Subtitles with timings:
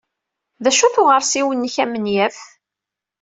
[0.63, 2.37] D acu-t uɣersiw-nnek amenyaf?